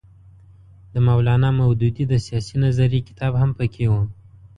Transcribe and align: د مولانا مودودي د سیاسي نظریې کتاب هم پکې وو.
د 0.93 0.95
مولانا 1.07 1.49
مودودي 1.57 2.03
د 2.09 2.13
سیاسي 2.25 2.55
نظریې 2.65 3.01
کتاب 3.09 3.33
هم 3.41 3.51
پکې 3.59 3.85
وو. 3.91 4.01